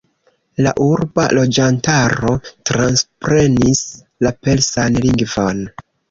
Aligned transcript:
La 0.67 0.71
urba 0.83 1.25
loĝantaro 1.37 2.31
transprenis 2.69 3.81
la 4.27 4.31
persan 4.47 4.97
lingvon. 5.05 5.61